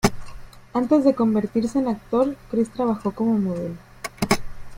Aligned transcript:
Antes 0.73 1.03
de 1.05 1.13
convertirse 1.13 1.77
en 1.77 1.87
actor 1.87 2.35
Chris 2.49 2.71
trabajó 2.71 3.11
como 3.11 3.37
modelo. 3.37 3.75